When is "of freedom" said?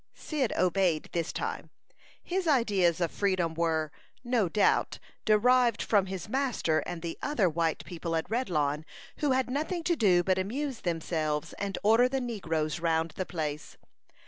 3.01-3.53